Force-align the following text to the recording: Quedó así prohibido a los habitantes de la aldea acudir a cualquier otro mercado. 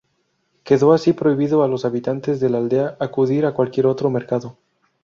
Quedó 0.63 0.93
así 0.93 1.13
prohibido 1.13 1.61
a 1.61 1.67
los 1.67 1.85
habitantes 1.85 2.39
de 2.39 2.49
la 2.49 2.57
aldea 2.57 2.97
acudir 2.99 3.45
a 3.45 3.53
cualquier 3.53 3.85
otro 3.85 4.09
mercado. 4.09 4.57